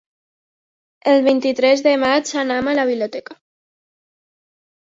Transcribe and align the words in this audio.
El 1.11 1.21
vint-i-tres 1.27 1.85
de 1.89 1.93
maig 2.05 2.33
anam 2.45 2.73
a 2.73 2.75
la 2.81 2.87
biblioteca. 2.93 3.39